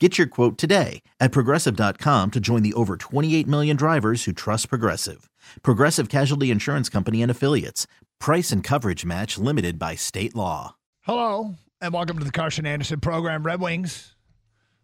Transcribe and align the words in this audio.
Get 0.00 0.18
your 0.18 0.26
quote 0.26 0.58
today 0.58 1.02
at 1.20 1.30
progressive.com 1.30 2.32
to 2.32 2.40
join 2.40 2.64
the 2.64 2.72
over 2.74 2.96
28 2.96 3.46
million 3.46 3.76
drivers 3.76 4.24
who 4.24 4.32
trust 4.32 4.68
Progressive. 4.68 5.30
Progressive 5.62 6.08
Casualty 6.08 6.50
Insurance 6.50 6.88
Company 6.88 7.22
and 7.22 7.30
Affiliates. 7.30 7.86
Price 8.18 8.50
and 8.50 8.64
coverage 8.64 9.04
match 9.04 9.38
limited 9.38 9.78
by 9.78 9.94
state 9.94 10.34
law. 10.34 10.74
Hello, 11.02 11.54
and 11.80 11.92
welcome 11.92 12.18
to 12.18 12.24
the 12.24 12.32
Carson 12.32 12.66
Anderson 12.66 12.98
program. 12.98 13.44
Red 13.44 13.60
Wings 13.60 14.16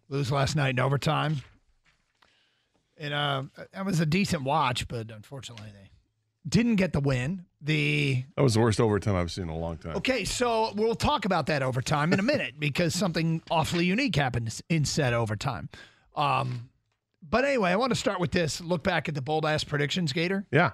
lose 0.09 0.31
last 0.31 0.55
night 0.55 0.71
in 0.71 0.79
overtime. 0.79 1.39
And 2.97 3.13
uh, 3.13 3.43
that 3.73 3.85
was 3.85 3.99
a 3.99 4.07
decent 4.07 4.45
watch, 4.45 4.87
but 4.87 5.11
unfortunately, 5.11 5.71
they 5.73 5.91
didn't 6.51 6.77
get 6.77 6.93
the 6.93 7.01
win. 7.01 7.45
The 7.63 8.25
That 8.37 8.43
was 8.43 8.55
the 8.55 8.61
worst 8.61 8.81
overtime 8.81 9.15
I've 9.17 9.31
seen 9.31 9.45
in 9.45 9.51
a 9.51 9.57
long 9.59 9.77
time. 9.77 9.97
Okay, 9.97 10.25
so 10.25 10.73
we'll 10.75 10.95
talk 10.95 11.25
about 11.27 11.47
that 11.47 11.63
overtime 11.63 12.13
in 12.13 12.19
a 12.19 12.23
minute 12.23 12.55
because 12.59 12.95
something 12.95 13.43
awfully 13.51 13.85
unique 13.87 14.17
happened 14.17 14.61
in 14.69 14.85
said 14.85 15.13
overtime. 15.13 15.69
Um, 16.17 16.71
but 17.29 17.45
anyway, 17.45 17.71
I 17.71 17.77
want 17.77 17.91
to 17.91 17.97
start 17.97 18.19
with 18.19 18.31
this. 18.31 18.61
Look 18.61 18.83
back 18.83 19.09
at 19.09 19.15
the 19.15 19.21
bold 19.23 19.45
ass 19.45 19.63
predictions, 19.65 20.13
Gator, 20.13 20.47
Yeah. 20.51 20.71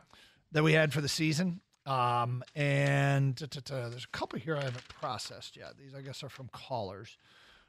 that 0.53 0.63
we 0.63 0.73
had 0.75 0.93
for 0.93 1.01
the 1.01 1.09
season. 1.09 1.61
Um, 1.87 2.43
and 2.55 3.37
there's 3.37 4.05
a 4.05 4.09
couple 4.13 4.39
here 4.39 4.57
I 4.57 4.63
haven't 4.65 4.89
processed 4.89 5.57
yet. 5.57 5.77
These, 5.79 5.95
I 5.95 6.01
guess, 6.03 6.23
are 6.25 6.29
from 6.29 6.49
callers. 6.53 7.17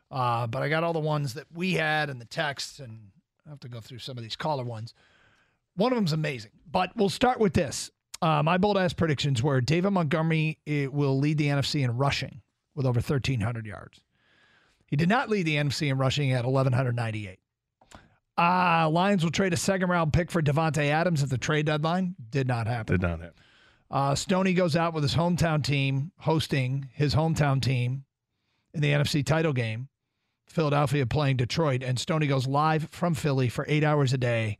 Uh, 0.09 0.47
but 0.47 0.61
I 0.63 0.69
got 0.69 0.83
all 0.83 0.93
the 0.93 0.99
ones 0.99 1.33
that 1.33 1.45
we 1.53 1.73
had 1.73 2.09
and 2.09 2.21
the 2.21 2.25
texts, 2.25 2.79
and 2.79 3.09
I 3.45 3.49
have 3.49 3.59
to 3.61 3.67
go 3.69 3.79
through 3.79 3.99
some 3.99 4.17
of 4.17 4.23
these 4.23 4.35
caller 4.35 4.63
ones. 4.63 4.93
One 5.75 5.91
of 5.91 5.97
them's 5.97 6.13
amazing, 6.13 6.51
but 6.71 6.91
we'll 6.95 7.09
start 7.09 7.39
with 7.39 7.53
this. 7.53 7.91
Uh, 8.21 8.41
my 8.43 8.57
bold 8.57 8.77
ass 8.77 8.93
predictions 8.93 9.43
were 9.43 9.61
David 9.61 9.91
Montgomery 9.91 10.57
eh, 10.65 10.87
will 10.87 11.19
lead 11.19 11.37
the 11.37 11.47
NFC 11.47 11.83
in 11.83 11.95
rushing 11.95 12.41
with 12.75 12.85
over 12.85 12.99
1,300 12.99 13.65
yards. 13.65 14.01
He 14.87 14.95
did 14.95 15.09
not 15.09 15.29
lead 15.29 15.45
the 15.45 15.55
NFC 15.55 15.91
in 15.91 15.97
rushing 15.97 16.31
at 16.31 16.45
1,198. 16.45 17.39
Uh, 18.37 18.89
Lions 18.89 19.23
will 19.23 19.31
trade 19.31 19.53
a 19.53 19.57
second 19.57 19.89
round 19.89 20.13
pick 20.13 20.31
for 20.31 20.41
Davante 20.41 20.89
Adams 20.89 21.23
at 21.23 21.29
the 21.29 21.37
trade 21.37 21.65
deadline. 21.65 22.15
Did 22.29 22.47
not 22.47 22.67
happen. 22.67 22.93
Did 22.93 23.01
not 23.01 23.19
happen. 23.19 23.33
Uh, 23.89 24.15
Stoney 24.15 24.53
goes 24.53 24.75
out 24.75 24.93
with 24.93 25.03
his 25.03 25.15
hometown 25.15 25.63
team 25.63 26.11
hosting 26.19 26.89
his 26.93 27.15
hometown 27.15 27.61
team 27.61 28.03
in 28.73 28.81
the 28.81 28.91
NFC 28.91 29.25
title 29.25 29.53
game. 29.53 29.89
Philadelphia 30.45 31.05
playing 31.05 31.37
Detroit, 31.37 31.83
and 31.83 31.99
Stoney 31.99 32.27
goes 32.27 32.47
live 32.47 32.89
from 32.89 33.13
Philly 33.13 33.49
for 33.49 33.65
eight 33.67 33.83
hours 33.83 34.13
a 34.13 34.17
day 34.17 34.57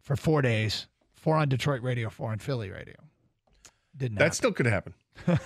for 0.00 0.16
four 0.16 0.42
days. 0.42 0.86
Four 1.20 1.36
on 1.36 1.48
Detroit 1.48 1.82
radio, 1.82 2.08
four 2.10 2.30
on 2.30 2.38
Philly 2.38 2.70
radio. 2.70 2.94
Didn't 3.96 4.18
That 4.18 4.24
happen. 4.24 4.34
still 4.34 4.52
could 4.52 4.66
happen. 4.66 4.94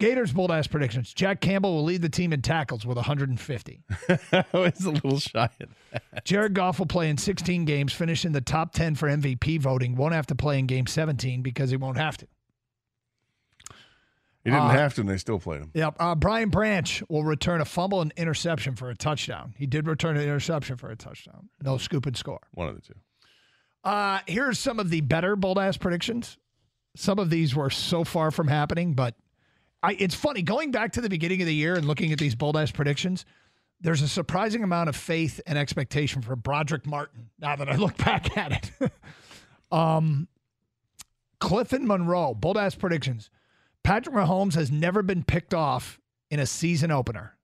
Gators 0.00 0.32
bold 0.32 0.50
ass 0.50 0.66
predictions. 0.66 1.14
Jack 1.14 1.40
Campbell 1.40 1.74
will 1.74 1.84
lead 1.84 2.02
the 2.02 2.08
team 2.08 2.32
in 2.32 2.42
tackles 2.42 2.84
with 2.84 2.96
150. 2.96 3.82
I 4.32 4.44
was 4.52 4.84
a 4.84 4.90
little 4.90 5.20
shy. 5.20 5.48
of 5.60 5.68
that. 5.92 6.24
Jared 6.24 6.52
Goff 6.52 6.78
will 6.80 6.86
play 6.86 7.08
in 7.08 7.16
16 7.16 7.64
games, 7.64 7.92
finish 7.92 8.24
in 8.24 8.32
the 8.32 8.40
top 8.40 8.72
10 8.72 8.96
for 8.96 9.08
MVP 9.08 9.60
voting. 9.60 9.94
Won't 9.94 10.12
have 10.14 10.26
to 10.26 10.34
play 10.34 10.58
in 10.58 10.66
game 10.66 10.86
17 10.88 11.42
because 11.42 11.70
he 11.70 11.76
won't 11.76 11.96
have 11.96 12.16
to. 12.18 12.26
He 14.42 14.50
didn't 14.50 14.62
Uh, 14.66 14.68
have 14.70 14.94
to, 14.94 15.00
and 15.02 15.08
they 15.08 15.16
still 15.16 15.38
played 15.38 15.62
him. 15.62 15.70
Yep. 15.74 15.94
Uh, 15.98 16.14
Brian 16.16 16.50
Branch 16.50 17.02
will 17.08 17.24
return 17.24 17.60
a 17.62 17.64
fumble 17.64 18.02
and 18.02 18.12
interception 18.16 18.74
for 18.74 18.90
a 18.90 18.94
touchdown. 18.96 19.54
He 19.56 19.66
did 19.66 19.86
return 19.86 20.16
an 20.16 20.22
interception 20.24 20.76
for 20.76 20.90
a 20.90 20.96
touchdown. 20.96 21.48
No 21.62 21.78
scoop 21.78 22.04
and 22.04 22.16
score. 22.16 22.40
One 22.50 22.68
of 22.68 22.74
the 22.74 22.82
two. 22.82 22.94
Uh, 23.84 24.20
here's 24.26 24.58
some 24.58 24.80
of 24.80 24.88
the 24.88 25.02
better 25.02 25.36
bold 25.36 25.58
ass 25.58 25.76
predictions. 25.76 26.38
Some 26.96 27.18
of 27.18 27.28
these 27.28 27.54
were 27.54 27.70
so 27.70 28.02
far 28.02 28.30
from 28.30 28.48
happening, 28.48 28.94
but 28.94 29.14
I, 29.82 29.96
it's 29.98 30.14
funny 30.14 30.42
going 30.42 30.70
back 30.70 30.92
to 30.92 31.02
the 31.02 31.10
beginning 31.10 31.42
of 31.42 31.46
the 31.46 31.54
year 31.54 31.74
and 31.74 31.86
looking 31.86 32.10
at 32.12 32.18
these 32.18 32.34
bold 32.34 32.56
ass 32.56 32.70
predictions. 32.70 33.26
There's 33.80 34.00
a 34.00 34.08
surprising 34.08 34.62
amount 34.62 34.88
of 34.88 34.96
faith 34.96 35.40
and 35.46 35.58
expectation 35.58 36.22
for 36.22 36.34
Brodric 36.36 36.86
Martin. 36.86 37.28
Now 37.38 37.56
that 37.56 37.68
I 37.68 37.76
look 37.76 37.96
back 37.98 38.36
at 38.38 38.52
it, 38.80 38.92
um, 39.76 40.28
Clifton 41.38 41.86
Monroe 41.86 42.32
bold 42.32 42.56
ass 42.56 42.74
predictions. 42.74 43.28
Patrick 43.82 44.14
Mahomes 44.14 44.54
has 44.54 44.72
never 44.72 45.02
been 45.02 45.22
picked 45.22 45.52
off 45.52 46.00
in 46.30 46.40
a 46.40 46.46
season 46.46 46.90
opener 46.90 47.36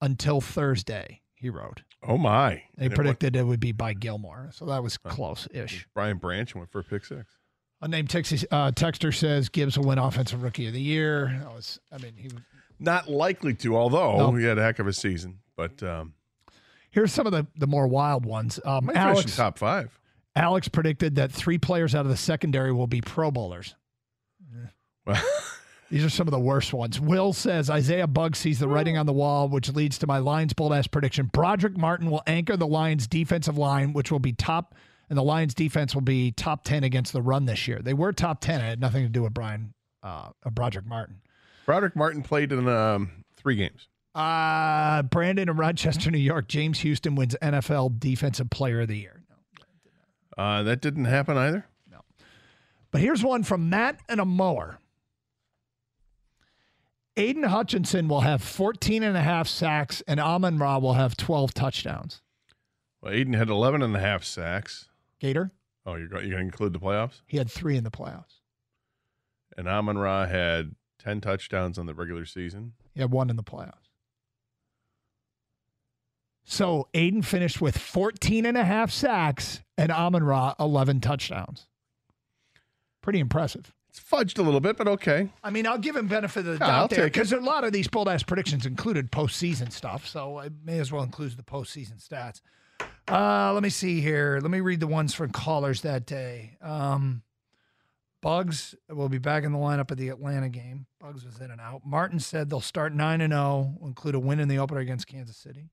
until 0.00 0.40
Thursday. 0.40 1.22
He 1.36 1.50
wrote. 1.50 1.82
Oh 2.02 2.16
my! 2.18 2.62
They 2.76 2.84
And 2.86 2.92
it 2.92 2.96
predicted 2.96 3.36
it 3.36 3.44
would 3.44 3.60
be 3.60 3.72
by 3.72 3.92
Gilmore, 3.92 4.50
so 4.52 4.66
that 4.66 4.82
was 4.82 4.96
close-ish. 4.98 5.86
Brian 5.94 6.16
Branch 6.18 6.54
went 6.54 6.70
for 6.70 6.80
a 6.80 6.84
pick 6.84 7.04
six. 7.04 7.36
Unnamed 7.82 8.08
Texas 8.08 8.44
uh, 8.50 8.70
texter 8.72 9.14
says 9.14 9.48
Gibbs 9.50 9.76
will 9.78 9.86
win 9.86 9.98
Offensive 9.98 10.42
Rookie 10.42 10.66
of 10.66 10.72
the 10.72 10.80
Year. 10.80 11.42
I 11.46 11.52
was, 11.54 11.78
I 11.92 11.98
mean, 11.98 12.14
he. 12.16 12.30
Not 12.78 13.08
likely 13.08 13.54
to, 13.54 13.76
although 13.76 14.16
No. 14.16 14.34
he 14.34 14.44
had 14.44 14.58
a 14.58 14.62
heck 14.62 14.78
of 14.78 14.86
a 14.86 14.92
season. 14.92 15.40
But 15.56 15.82
um, 15.82 16.14
Here's 16.90 17.12
some 17.12 17.26
of 17.26 17.32
the, 17.32 17.46
the 17.56 17.66
more 17.66 17.86
wild 17.86 18.24
ones. 18.24 18.58
Um, 18.64 18.90
Alex 18.94 19.36
top 19.36 19.58
five. 19.58 19.98
Alex 20.34 20.68
predicted 20.68 21.16
that 21.16 21.32
three 21.32 21.58
players 21.58 21.94
out 21.94 22.06
of 22.06 22.10
the 22.10 22.16
secondary 22.16 22.72
will 22.72 22.86
be 22.86 23.00
Pro 23.02 23.30
Bowlers. 23.30 23.74
Well, 25.06 25.22
These 25.90 26.04
are 26.04 26.10
some 26.10 26.26
of 26.26 26.32
the 26.32 26.40
worst 26.40 26.72
ones. 26.72 27.00
Will 27.00 27.32
says 27.32 27.70
Isaiah 27.70 28.08
Buggs 28.08 28.38
sees 28.38 28.58
the 28.58 28.68
writing 28.68 28.96
on 28.96 29.06
the 29.06 29.12
wall, 29.12 29.48
which 29.48 29.72
leads 29.72 29.98
to 29.98 30.06
my 30.06 30.18
Lions 30.18 30.52
bold 30.52 30.72
ass 30.72 30.88
prediction. 30.88 31.30
Brodric 31.32 31.76
Martin 31.76 32.10
will 32.10 32.22
anchor 32.26 32.56
the 32.56 32.66
Lions 32.66 33.06
defensive 33.06 33.56
line, 33.56 33.92
which 33.92 34.10
will 34.10 34.18
be 34.18 34.32
top, 34.32 34.74
and 35.08 35.16
the 35.16 35.22
Lions 35.22 35.54
defense 35.54 35.94
will 35.94 36.02
be 36.02 36.32
top 36.32 36.64
10 36.64 36.82
against 36.82 37.12
the 37.12 37.22
run 37.22 37.46
this 37.46 37.68
year. 37.68 37.80
They 37.80 37.94
were 37.94 38.12
top 38.12 38.40
10. 38.40 38.60
It 38.60 38.64
had 38.64 38.80
nothing 38.80 39.04
to 39.04 39.08
do 39.08 39.22
with 39.22 39.32
Brian, 39.32 39.74
uh, 40.02 40.30
Brodric 40.44 40.86
Martin. 40.86 41.20
Brodric 41.66 41.94
Martin 41.94 42.22
played 42.22 42.50
in 42.50 42.66
um, 42.68 43.24
three 43.36 43.54
games. 43.54 43.86
Uh, 44.16 45.02
Brandon 45.02 45.48
in 45.48 45.56
Rochester, 45.56 46.10
New 46.10 46.18
York. 46.18 46.48
James 46.48 46.80
Houston 46.80 47.14
wins 47.14 47.36
NFL 47.40 48.00
Defensive 48.00 48.50
Player 48.50 48.80
of 48.80 48.88
the 48.88 48.98
Year. 48.98 49.22
Uh, 50.36 50.62
that 50.64 50.80
didn't 50.80 51.04
happen 51.04 51.36
either. 51.36 51.66
No. 51.90 52.00
But 52.90 53.02
here's 53.02 53.22
one 53.22 53.42
from 53.42 53.70
Matt 53.70 54.00
and 54.08 54.20
a 54.20 54.24
mower. 54.24 54.78
Aiden 57.16 57.46
Hutchinson 57.46 58.08
will 58.08 58.20
have 58.20 58.42
14 58.42 59.02
and 59.02 59.16
a 59.16 59.22
half 59.22 59.48
sacks, 59.48 60.02
and 60.06 60.20
Amon 60.20 60.58
Ra 60.58 60.78
will 60.78 60.92
have 60.94 61.16
12 61.16 61.54
touchdowns. 61.54 62.20
Well, 63.00 63.12
Aiden 63.12 63.34
had 63.36 63.48
11 63.48 63.82
and 63.82 63.96
a 63.96 64.00
half 64.00 64.22
sacks. 64.24 64.88
Gator, 65.20 65.50
Oh, 65.86 65.94
you're, 65.94 66.08
you're 66.10 66.10
going 66.10 66.30
to 66.30 66.38
include 66.38 66.72
the 66.72 66.80
playoffs? 66.80 67.20
he 67.26 67.36
had 67.38 67.50
three 67.50 67.76
in 67.76 67.84
the 67.84 67.90
playoffs. 67.90 68.40
And 69.56 69.66
Amon 69.68 69.96
Ra 69.96 70.26
had 70.26 70.74
10 70.98 71.20
touchdowns 71.20 71.78
on 71.78 71.86
the 71.86 71.94
regular 71.94 72.26
season. 72.26 72.72
He 72.92 73.00
had 73.00 73.10
one 73.12 73.30
in 73.30 73.36
the 73.36 73.42
playoffs. 73.44 73.88
So 76.44 76.88
Aiden 76.92 77.24
finished 77.24 77.60
with 77.60 77.78
14 77.78 78.44
and 78.46 78.56
a 78.58 78.64
half 78.64 78.90
sacks 78.90 79.62
and 79.78 79.90
Amon 79.90 80.22
Ra 80.24 80.54
11 80.60 81.00
touchdowns. 81.00 81.66
Pretty 83.00 83.18
impressive. 83.20 83.72
It's 83.96 84.10
fudged 84.10 84.38
a 84.38 84.42
little 84.42 84.60
bit, 84.60 84.76
but 84.76 84.86
okay. 84.88 85.30
I 85.42 85.48
mean, 85.48 85.66
I'll 85.66 85.78
give 85.78 85.96
him 85.96 86.06
benefit 86.06 86.40
of 86.40 86.44
the 86.44 86.52
Yeah, 86.52 86.58
doubt 86.58 86.70
I'll 86.70 86.88
there 86.88 87.04
take 87.04 87.14
because 87.14 87.32
a 87.32 87.40
lot 87.40 87.64
of 87.64 87.72
these 87.72 87.88
bold 87.88 88.08
ass 88.08 88.22
predictions 88.22 88.66
included 88.66 89.10
postseason 89.10 89.72
stuff, 89.72 90.06
so 90.06 90.38
I 90.38 90.50
may 90.64 90.78
as 90.78 90.92
well 90.92 91.02
include 91.02 91.36
the 91.36 91.42
postseason 91.42 92.06
stats. 92.06 92.42
Uh, 93.08 93.54
let 93.54 93.62
me 93.62 93.70
see 93.70 94.02
here. 94.02 94.38
Let 94.42 94.50
me 94.50 94.60
read 94.60 94.80
the 94.80 94.86
ones 94.86 95.14
from 95.14 95.30
callers 95.30 95.80
that 95.80 96.04
day. 96.04 96.58
Um, 96.60 97.22
Buggs 98.20 98.74
will 98.90 99.08
be 99.08 99.18
back 99.18 99.44
in 99.44 99.52
the 99.52 99.58
lineup 99.58 99.90
at 99.90 99.96
the 99.96 100.08
Atlanta 100.08 100.50
game. 100.50 100.86
Buggs 101.00 101.24
was 101.24 101.40
in 101.40 101.50
and 101.50 101.60
out. 101.60 101.82
Martin 101.86 102.20
said 102.20 102.50
they'll 102.50 102.60
start 102.60 102.94
nine 102.94 103.22
and 103.22 103.32
zero, 103.32 103.76
will 103.80 103.88
include 103.88 104.14
a 104.14 104.20
win 104.20 104.40
in 104.40 104.48
the 104.48 104.58
opener 104.58 104.80
against 104.80 105.06
Kansas 105.06 105.38
City. 105.38 105.70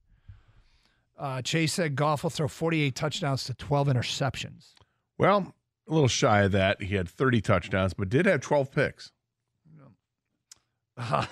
Uh, 1.17 1.41
Chase 1.41 1.73
said 1.73 1.95
Goff 1.95 2.23
will 2.23 2.29
throw 2.29 2.47
48 2.47 2.95
touchdowns 2.95 3.43
to 3.45 3.53
12 3.53 3.87
interceptions. 3.87 4.73
Well, 5.17 5.53
a 5.87 5.93
little 5.93 6.07
shy 6.07 6.43
of 6.43 6.51
that. 6.53 6.81
He 6.81 6.95
had 6.95 7.09
30 7.09 7.41
touchdowns, 7.41 7.93
but 7.93 8.09
did 8.09 8.25
have 8.25 8.41
12 8.41 8.71
picks. 8.71 9.11
Uh, 10.97 11.25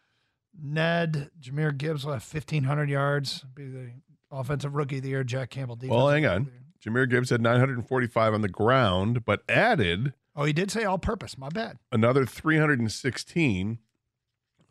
Ned, 0.62 1.30
Jahmyr 1.40 1.76
Gibbs 1.76 2.04
will 2.04 2.12
have 2.12 2.26
1,500 2.32 2.88
yards. 2.90 3.44
Be 3.54 3.66
the 3.66 3.90
offensive 4.30 4.74
rookie 4.74 4.98
of 4.98 5.02
the 5.02 5.10
year. 5.10 5.24
Jack 5.24 5.50
Campbell. 5.50 5.78
Well, 5.82 6.08
hang 6.08 6.26
on. 6.26 6.32
rookie 6.32 6.40
of 6.40 6.46
the 6.46 6.52
year. 6.52 7.04
Jahmyr 7.06 7.10
Gibbs 7.10 7.30
had 7.30 7.40
945 7.40 8.34
on 8.34 8.40
the 8.40 8.48
ground, 8.48 9.24
but 9.24 9.42
added 9.48 10.14
Oh, 10.34 10.44
he 10.44 10.52
did 10.54 10.70
say 10.70 10.84
all 10.84 10.98
purpose. 10.98 11.36
My 11.36 11.48
bad. 11.50 11.78
another 11.90 12.24
316. 12.24 13.78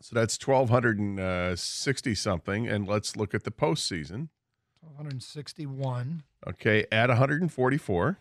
So 0.00 0.14
that's 0.16 0.36
1,260 0.44 2.14
something. 2.16 2.66
And 2.68 2.88
let's 2.88 3.16
look 3.16 3.34
at 3.34 3.44
the 3.44 3.52
postseason. 3.52 4.28
161. 4.80 6.24
Okay, 6.48 6.84
add 6.90 7.08
144. 7.08 8.18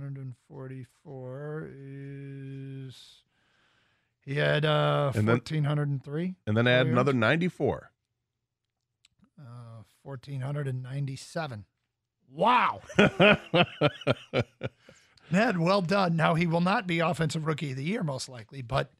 144 0.00 1.68
is. 1.72 3.22
He 4.20 4.34
had 4.34 4.64
uh, 4.64 5.12
And 5.14 5.26
then- 5.28 5.36
1,403. 5.36 6.34
And 6.46 6.56
then 6.56 6.66
add 6.66 6.86
another 6.86 7.12
94. 7.12 7.90
Uh, 9.38 9.82
1,497. 10.02 11.64
Wow. 12.30 12.80
Ned, 15.30 15.58
well 15.58 15.80
done. 15.82 16.16
Now, 16.16 16.34
he 16.34 16.46
will 16.46 16.60
not 16.60 16.86
be 16.86 17.00
Offensive 17.00 17.46
Rookie 17.46 17.70
of 17.70 17.76
the 17.76 17.84
Year, 17.84 18.02
most 18.02 18.28
likely, 18.28 18.62
but 18.62 18.90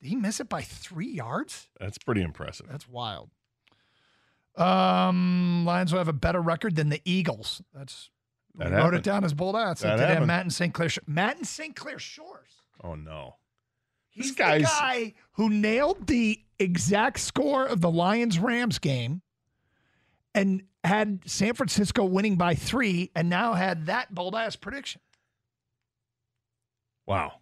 did 0.00 0.08
he 0.08 0.16
miss 0.16 0.40
it 0.40 0.48
by 0.48 0.62
three 0.62 1.10
yards? 1.10 1.68
That's 1.78 1.98
pretty 1.98 2.22
impressive. 2.22 2.66
That's 2.68 2.88
wild. 2.88 3.30
Um, 4.56 5.64
Lions 5.66 5.92
will 5.92 5.98
have 6.00 6.08
a 6.08 6.12
better 6.12 6.40
record 6.40 6.76
than 6.76 6.88
the 6.88 7.00
Eagles. 7.04 7.62
That's 7.74 8.10
we 8.54 8.64
That 8.64 8.72
wrote 8.72 8.94
it 8.94 9.02
down 9.02 9.24
as 9.24 9.32
bold 9.32 9.56
odds. 9.56 9.80
That 9.80 9.92
Did 9.92 10.00
have 10.00 10.08
happened. 10.08 10.26
Matt 10.26 10.42
and 10.42 10.52
St. 10.52 10.74
Clair. 10.74 10.88
Matt 11.06 11.36
and 11.36 11.46
St. 11.46 11.74
Clair 11.74 11.98
Shores. 11.98 12.48
Oh, 12.82 12.94
no. 12.94 13.36
He's 14.08 14.34
This 14.34 14.34
the 14.34 14.64
guy 14.64 15.14
who 15.32 15.50
nailed 15.50 16.06
the 16.06 16.42
exact 16.58 17.20
score 17.20 17.64
of 17.64 17.80
the 17.80 17.90
Lions 17.90 18.38
Rams 18.38 18.78
game 18.78 19.22
and 20.34 20.62
had 20.84 21.20
San 21.26 21.54
Francisco 21.54 22.04
winning 22.04 22.36
by 22.36 22.54
three, 22.54 23.10
and 23.14 23.28
now 23.28 23.52
had 23.52 23.86
that 23.86 24.14
bold 24.14 24.34
ass 24.34 24.56
prediction. 24.56 25.00
Wow. 27.06 27.34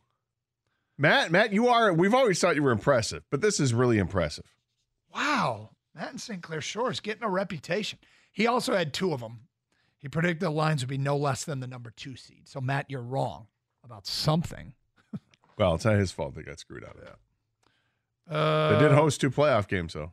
Matt, 0.96 1.30
Matt, 1.30 1.52
you 1.52 1.68
are, 1.68 1.92
we've 1.92 2.14
always 2.14 2.40
thought 2.40 2.56
you 2.56 2.62
were 2.62 2.72
impressive, 2.72 3.22
but 3.30 3.40
this 3.40 3.60
is 3.60 3.72
really 3.72 3.98
impressive. 3.98 4.56
Wow. 5.14 5.70
Matt 5.94 6.10
and 6.10 6.20
St. 6.20 6.42
Clair 6.42 6.60
Shores 6.60 7.00
getting 7.00 7.22
a 7.22 7.28
reputation. 7.28 7.98
He 8.32 8.46
also 8.46 8.74
had 8.74 8.92
two 8.92 9.12
of 9.12 9.20
them. 9.20 9.40
He 9.98 10.08
predicted 10.08 10.40
the 10.40 10.50
Lions 10.50 10.82
would 10.82 10.88
be 10.88 10.98
no 10.98 11.16
less 11.16 11.44
than 11.44 11.60
the 11.60 11.66
number 11.66 11.90
two 11.90 12.14
seed. 12.16 12.42
So, 12.48 12.60
Matt, 12.60 12.86
you're 12.88 13.02
wrong 13.02 13.46
about 13.84 14.06
something. 14.06 14.74
Well, 15.58 15.74
it's 15.74 15.84
not 15.84 15.96
his 15.96 16.12
fault 16.12 16.36
they 16.36 16.42
got 16.42 16.60
screwed 16.60 16.84
out 16.84 16.94
of 16.94 17.00
that. 17.00 18.32
Uh, 18.32 18.72
They 18.78 18.78
did 18.86 18.92
host 18.92 19.20
two 19.20 19.28
playoff 19.28 19.66
games, 19.66 19.92
though. 19.94 20.12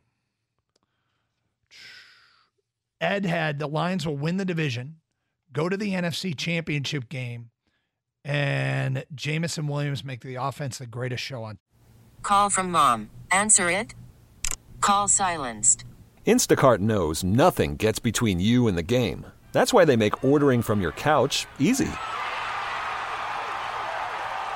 Ed 3.00 3.26
had 3.26 3.58
the 3.60 3.68
Lions 3.68 4.04
will 4.06 4.16
win 4.16 4.38
the 4.38 4.44
division, 4.44 4.96
go 5.52 5.68
to 5.68 5.76
the 5.76 5.92
NFC 5.92 6.36
championship 6.36 7.08
game, 7.08 7.50
and 8.24 9.04
Jameson 9.14 9.68
Williams 9.68 10.02
make 10.04 10.22
the 10.22 10.34
offense 10.34 10.78
the 10.78 10.86
greatest 10.86 11.22
show 11.22 11.44
on. 11.44 11.58
Call 12.22 12.50
from 12.50 12.70
mom. 12.72 13.10
Answer 13.30 13.70
it. 13.70 13.94
Call 14.80 15.06
silenced. 15.06 15.84
Instacart 16.26 16.80
knows 16.80 17.22
nothing 17.22 17.76
gets 17.76 18.00
between 18.00 18.40
you 18.40 18.66
and 18.66 18.76
the 18.76 18.82
game. 18.82 19.26
That's 19.56 19.72
why 19.72 19.86
they 19.86 19.96
make 19.96 20.22
ordering 20.22 20.60
from 20.60 20.82
your 20.82 20.92
couch 20.92 21.46
easy. 21.58 21.88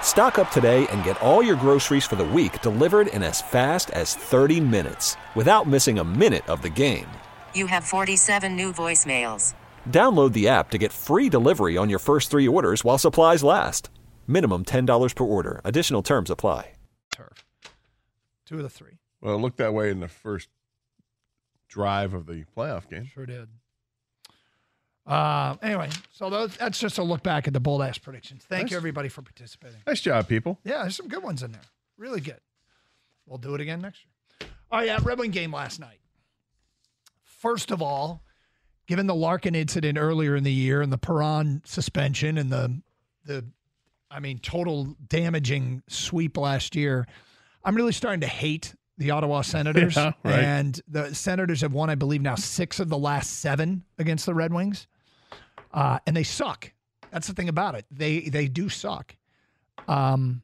Stock 0.02 0.38
up 0.38 0.50
today 0.50 0.86
and 0.88 1.02
get 1.04 1.18
all 1.22 1.42
your 1.42 1.56
groceries 1.56 2.04
for 2.04 2.16
the 2.16 2.24
week 2.26 2.60
delivered 2.60 3.06
in 3.06 3.22
as 3.22 3.40
fast 3.40 3.90
as 3.92 4.14
30 4.14 4.60
minutes 4.60 5.16
without 5.34 5.66
missing 5.66 5.98
a 5.98 6.04
minute 6.04 6.46
of 6.50 6.60
the 6.60 6.68
game. 6.68 7.06
You 7.54 7.64
have 7.64 7.82
47 7.84 8.54
new 8.54 8.74
voicemails. 8.74 9.54
Download 9.88 10.34
the 10.34 10.48
app 10.48 10.68
to 10.68 10.76
get 10.76 10.92
free 10.92 11.30
delivery 11.30 11.78
on 11.78 11.88
your 11.88 11.98
first 11.98 12.30
three 12.30 12.46
orders 12.46 12.84
while 12.84 12.98
supplies 12.98 13.42
last. 13.42 13.88
Minimum 14.26 14.66
$10 14.66 15.14
per 15.14 15.24
order. 15.24 15.62
Additional 15.64 16.02
terms 16.02 16.28
apply. 16.28 16.72
Turf. 17.10 17.46
Two 18.44 18.56
of 18.56 18.64
the 18.64 18.68
three. 18.68 18.98
Well, 19.22 19.36
it 19.36 19.38
looked 19.38 19.56
that 19.56 19.72
way 19.72 19.88
in 19.90 20.00
the 20.00 20.08
first 20.08 20.50
drive 21.68 22.12
of 22.12 22.26
the 22.26 22.44
playoff 22.54 22.86
game. 22.90 23.06
Sure 23.06 23.24
did. 23.24 23.48
Uh, 25.06 25.56
anyway, 25.62 25.88
so 26.12 26.30
those, 26.30 26.56
that's 26.56 26.78
just 26.78 26.98
a 26.98 27.02
look 27.02 27.22
back 27.22 27.46
at 27.46 27.52
the 27.52 27.60
bold 27.60 27.82
ass 27.82 27.98
predictions. 27.98 28.44
Thank 28.44 28.64
Nice. 28.64 28.70
you, 28.72 28.76
everybody, 28.76 29.08
for 29.08 29.22
participating. 29.22 29.78
Nice 29.86 30.00
job, 30.00 30.28
people. 30.28 30.58
Yeah, 30.64 30.82
there's 30.82 30.96
some 30.96 31.08
good 31.08 31.22
ones 31.22 31.42
in 31.42 31.52
there. 31.52 31.62
Really 31.96 32.20
good. 32.20 32.40
We'll 33.26 33.38
do 33.38 33.54
it 33.54 33.60
again 33.60 33.80
next 33.80 34.00
year. 34.04 34.48
Oh, 34.70 34.80
yeah, 34.80 34.98
Red 35.02 35.18
Wing 35.18 35.30
game 35.30 35.52
last 35.52 35.80
night. 35.80 35.98
First 37.24 37.70
of 37.70 37.80
all, 37.82 38.22
given 38.86 39.06
the 39.06 39.14
Larkin 39.14 39.54
incident 39.54 39.98
earlier 39.98 40.36
in 40.36 40.44
the 40.44 40.52
year 40.52 40.82
and 40.82 40.92
the 40.92 40.98
Perron 40.98 41.62
suspension 41.64 42.36
and 42.38 42.52
the 42.52 42.80
the 43.24 43.44
I 44.10 44.20
mean 44.20 44.38
total 44.38 44.96
damaging 45.08 45.82
sweep 45.88 46.36
last 46.36 46.74
year, 46.76 47.06
I'm 47.64 47.74
really 47.74 47.92
starting 47.92 48.20
to 48.20 48.26
hate 48.26 48.74
the 49.00 49.10
Ottawa 49.10 49.40
Senators. 49.42 49.96
Yeah, 49.96 50.12
right. 50.22 50.38
And 50.38 50.80
the 50.86 51.12
Senators 51.12 51.62
have 51.62 51.72
won, 51.72 51.90
I 51.90 51.96
believe, 51.96 52.22
now 52.22 52.36
six 52.36 52.78
of 52.78 52.88
the 52.88 52.98
last 52.98 53.40
seven 53.40 53.82
against 53.98 54.26
the 54.26 54.34
Red 54.34 54.52
Wings. 54.52 54.86
Uh, 55.72 55.98
and 56.06 56.16
they 56.16 56.22
suck. 56.22 56.72
That's 57.10 57.26
the 57.26 57.34
thing 57.34 57.48
about 57.48 57.74
it. 57.74 57.86
They 57.90 58.20
they 58.20 58.46
do 58.46 58.68
suck. 58.68 59.16
Um, 59.88 60.42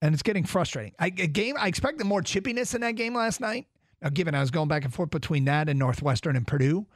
and 0.00 0.14
it's 0.14 0.22
getting 0.22 0.44
frustrating. 0.44 0.92
I, 0.98 1.06
a 1.06 1.26
game. 1.26 1.56
I 1.58 1.68
expected 1.68 2.06
more 2.06 2.22
chippiness 2.22 2.74
in 2.74 2.80
that 2.82 2.92
game 2.92 3.14
last 3.14 3.40
night. 3.40 3.66
Now, 4.00 4.10
given 4.10 4.34
I 4.34 4.40
was 4.40 4.50
going 4.50 4.68
back 4.68 4.84
and 4.84 4.94
forth 4.94 5.10
between 5.10 5.46
that 5.46 5.68
and 5.68 5.78
Northwestern 5.78 6.36
and 6.36 6.46
Purdue, 6.46 6.86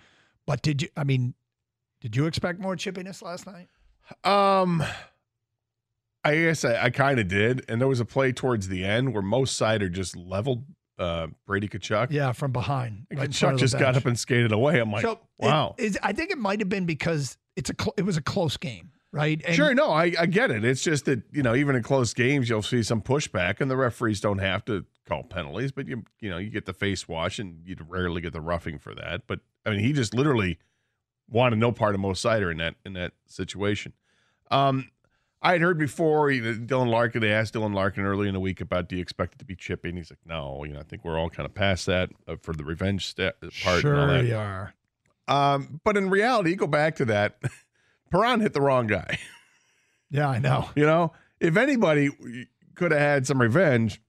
but 0.47 0.63
did 0.63 0.83
you? 0.83 0.89
I 0.97 1.05
mean, 1.05 1.35
did 2.01 2.15
you 2.15 2.27
expect 2.27 2.61
more 2.61 2.77
chippiness 2.77 3.23
last 3.23 3.47
night? 3.47 3.69
Um, 4.25 4.83
I 6.25 6.35
guess 6.35 6.65
I, 6.65 6.85
I 6.85 6.91
kind 6.91 7.19
of 7.19 7.29
did. 7.29 7.65
And 7.69 7.81
there 7.81 7.89
was 7.89 8.01
a 8.01 8.05
play 8.05 8.33
towards 8.33 8.69
the 8.69 8.85
end 8.85 9.13
where 9.15 9.23
Mo 9.23 9.43
Seider 9.43 9.91
just 9.91 10.17
leveled 10.17 10.65
uh, 10.99 11.29
Brady 11.47 11.67
Tkachuk. 11.67 12.09
Yeah, 12.11 12.33
from 12.33 12.53
behind. 12.53 13.07
Right 13.11 13.31
Tkachuk 13.31 13.59
just 13.59 13.79
got 13.79 13.97
up 13.97 14.05
and 14.05 14.19
skated 14.19 14.53
away. 14.53 14.79
I'm 14.81 14.93
like, 14.93 15.03
so 15.03 15.13
it- 15.13 15.47
wow. 15.47 15.75
is- 15.79 15.99
I 16.03 16.13
think 16.13 16.31
it 16.31 16.39
might 16.39 16.61
have 16.61 16.69
been 16.69 16.85
because 16.85 17.39
it's 17.57 17.71
a 17.71 17.75
cl- 17.81 17.95
it 17.97 18.03
was 18.03 18.17
a 18.19 18.23
close 18.23 18.57
game, 18.59 18.91
right? 19.13 19.41
And 19.47 19.57
sure, 19.57 19.75
no, 19.75 19.91
I, 19.91 20.13
I 20.19 20.27
get 20.27 20.51
it. 20.51 20.63
It's 20.65 20.83
just 20.83 21.07
that 21.07 21.23
you 21.33 21.43
know, 21.43 21.55
even 21.55 21.75
in 21.75 21.83
close 21.83 22.13
games, 22.13 22.49
you'll 22.51 22.61
see 22.63 22.83
some 22.83 23.01
pushback, 23.01 23.61
and 23.63 23.71
the 23.71 23.77
referees 23.79 24.21
don't 24.21 24.39
have 24.39 24.63
to 24.67 24.85
call 25.09 25.23
penalties, 25.25 25.73
but 25.73 25.89
you 25.89 26.05
you 26.21 26.29
know, 26.29 26.37
you 26.39 26.51
get 26.51 26.67
the 26.67 26.73
face 26.75 27.09
wash, 27.09 27.39
and 27.39 27.63
you'd 27.65 27.89
rarely 27.89 28.21
get 28.21 28.33
the 28.35 28.41
roughing 28.43 28.79
for 28.79 28.95
that. 28.95 29.23
But 29.27 29.41
I 29.65 29.71
mean, 29.71 29.81
he 29.81 29.93
just 29.95 30.15
literally 30.15 30.59
wanted 31.29 31.59
no 31.59 31.73
part 31.73 31.95
of 31.95 32.01
Mo 32.03 32.11
Seider 32.13 32.51
in 32.51 32.59
that 32.59 32.75
in 32.85 32.93
that 32.93 33.13
situation. 33.27 33.95
Um, 34.51 34.91
I 35.43 35.53
had 35.53 35.61
heard 35.63 35.79
before 35.79 36.31
you 36.31 36.43
know, 36.43 36.53
Dylan 36.55 36.91
Larkin. 36.91 37.23
They 37.23 37.33
asked 37.33 37.55
Dylan 37.55 37.75
Larkin 37.75 38.05
early 38.05 38.29
in 38.29 38.35
the 38.35 38.41
week 38.41 38.61
about 38.61 38.89
do 38.89 38.97
you 38.97 39.03
expect 39.03 39.35
it 39.35 39.39
to 39.39 39.45
be 39.45 39.57
chipping? 39.57 39.97
He's 39.97 40.11
like, 40.11 40.19
no, 40.27 40.65
you 40.65 40.75
know, 40.75 40.81
I 40.81 40.83
think 40.83 41.05
we're 41.05 41.19
all 41.19 41.31
kind 41.31 41.47
of 41.47 41.55
past 41.55 41.87
that 41.87 42.11
uh, 42.29 42.37
for 42.43 42.53
the 42.53 42.65
revenge 42.65 43.07
sta- 43.07 43.33
part. 43.63 43.85
and 43.85 43.99
all 43.99 44.09
sure 44.09 44.23
you 44.23 44.37
are. 44.37 44.75
Um, 45.29 45.81
but 45.85 45.97
in 45.97 46.11
reality, 46.11 46.51
you 46.51 46.57
go 46.57 46.67
back 46.67 46.97
to 46.97 47.05
that. 47.07 47.39
Perron 48.11 48.41
hit 48.41 48.53
the 48.53 48.61
wrong 48.61 48.87
guy. 48.87 49.19
Yeah, 50.13 50.29
I 50.29 50.41
know. 50.41 50.69
You 50.75 50.87
know, 50.87 51.13
if 51.39 51.57
anybody 51.57 52.11
could 52.75 52.91
have 52.91 53.01
had 53.01 53.27
some 53.29 53.41
revenge, 53.41 54.03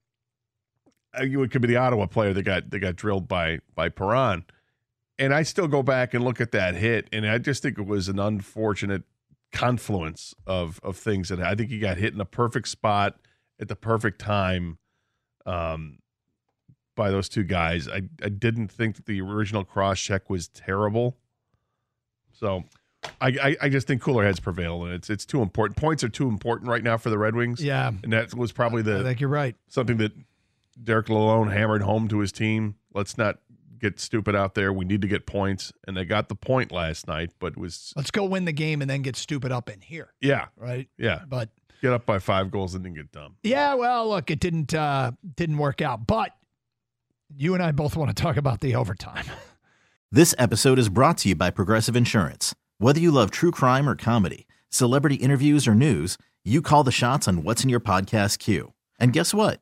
uh, 1.16 1.24
it 1.24 1.52
could 1.52 1.62
be 1.62 1.68
the 1.68 1.76
Ottawa 1.78 2.08
player 2.08 2.34
that 2.34 2.42
got 2.42 2.72
that 2.72 2.80
got 2.80 2.96
drilled 2.96 3.28
by 3.28 3.60
by 3.76 3.90
Perron. 3.90 4.46
And 5.20 5.32
I 5.32 5.44
still 5.44 5.68
go 5.68 5.84
back 5.84 6.16
and 6.16 6.24
look 6.24 6.42
at 6.42 6.54
that 6.54 6.74
hit, 6.74 7.08
and 7.12 7.28
I 7.28 7.38
just 7.38 7.62
think 7.62 7.78
it 7.78 7.86
was 7.86 8.08
an 8.08 8.18
unfortunate 8.18 9.04
confluence 9.52 10.34
of 10.48 10.80
of 10.84 10.98
things 10.98 11.30
that 11.30 11.40
I 11.40 11.56
think 11.56 11.70
he 11.70 11.80
got 11.80 11.98
hit 11.98 12.12
in 12.12 12.18
the 12.18 12.26
perfect 12.26 12.68
spot 12.68 13.20
at 13.60 13.68
the 13.68 13.76
perfect 13.76 14.20
time. 14.20 14.78
Um, 15.46 16.00
by 16.96 17.10
those 17.10 17.30
two 17.30 17.44
guys, 17.44 17.88
I 17.88 18.04
I 18.24 18.30
didn't 18.30 18.70
think 18.70 18.96
that 18.98 19.06
the 19.06 19.22
original 19.22 19.64
cross 19.64 20.00
check 20.00 20.30
was 20.30 20.48
terrible. 20.48 21.18
So. 22.32 22.64
I, 23.20 23.30
I, 23.30 23.58
I 23.64 23.70
just 23.70 23.88
think 23.88 24.00
cooler 24.00 24.24
heads 24.24 24.40
prevail, 24.40 24.84
and 24.84 24.94
it's 24.94 25.10
it's 25.10 25.26
too 25.26 25.42
important. 25.42 25.76
Points 25.76 26.04
are 26.04 26.10
too 26.10 26.28
important 26.28 26.70
right 26.70 26.84
now 26.84 26.98
for 26.98 27.10
the 27.10 27.18
Red 27.18 27.36
Wings. 27.36 27.60
Yeah, 27.60 27.88
And 28.04 28.14
that 28.14 28.36
was 28.36 28.52
probably 28.52 28.84
the 28.84 29.00
I 29.00 29.04
think 29.04 29.20
you're 29.20 29.28
right. 29.28 29.56
something 29.70 29.98
that 29.98 30.12
Derek 30.84 31.08
Lalonde 31.08 31.52
hammered 31.52 31.82
home 31.82 32.08
to 32.10 32.20
his 32.20 32.32
team. 32.32 32.76
Let's 32.94 33.18
not 33.18 33.40
get 33.82 34.00
stupid 34.00 34.36
out 34.36 34.56
there. 34.56 34.72
We 34.72 34.86
need 34.86 35.02
to 35.02 35.08
get 35.08 35.26
points, 35.26 35.74
and 35.88 35.98
they 35.98 36.06
got 36.06 36.30
the 36.30 36.36
point 36.36 36.72
last 36.72 37.08
night. 37.08 37.32
But 37.40 37.54
it 37.54 37.58
was 37.58 37.94
Let's 37.96 38.12
go 38.12 38.26
win 38.26 38.46
the 38.46 38.52
game 38.54 38.82
and 38.82 38.90
then 38.90 39.02
get 39.02 39.16
stupid 39.16 39.52
up 39.52 39.70
in 39.70 39.82
here, 39.82 40.14
yeah, 40.22 40.48
right? 40.56 40.88
yeah. 40.98 41.22
But 41.28 41.50
Get 41.82 41.94
up 41.94 42.06
by 42.06 42.20
five 42.20 42.52
goals 42.52 42.76
and 42.76 42.86
then 42.86 42.94
get 42.94 43.12
dumb. 43.12 43.38
Yeah, 43.42 43.74
well, 43.74 44.08
look, 44.08 44.30
it 44.30 44.40
didn't 44.40 44.74
uh 44.74 45.12
didn't 45.36 45.58
work 45.58 45.82
out, 45.82 46.06
but 46.06 46.32
you 47.36 47.56
and 47.56 47.64
I 47.64 47.72
both 47.72 47.96
want 47.96 48.16
to 48.16 48.22
talk 48.22 48.38
about 48.38 48.62
the 48.62 48.76
overtime. 48.76 49.26
This 50.14 50.36
episode 50.38 50.78
is 50.78 50.90
brought 50.90 51.20
to 51.20 51.30
you 51.30 51.36
by 51.36 51.52
Progressive 51.52 51.96
Insurance. 51.96 52.54
Whether 52.80 53.00
you 53.00 53.12
love 53.12 53.32
true 53.32 53.50
crime 53.50 53.88
or 53.88 53.96
comedy, 53.96 54.46
celebrity 54.68 55.16
interviews 55.16 55.70
or 55.70 55.74
news, 55.74 56.18
you 56.44 56.62
call 56.62 56.84
the 56.84 56.92
shots 56.92 57.30
on 57.30 57.44
what's 57.44 57.64
in 57.64 57.70
your 57.70 57.80
podcast 57.80 58.38
queue. 58.38 58.74
And 59.00 59.14
guess 59.14 59.34
what? 59.34 59.62